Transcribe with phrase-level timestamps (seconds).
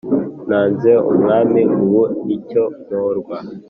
[0.49, 3.37] nanze umwami ubu ni cyo mporwa’